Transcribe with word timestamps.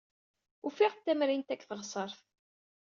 Ufiɣ-d 0.67 1.01
tamrint-a 1.05 1.55
deg 1.55 1.61
teɣsert. 1.65 2.19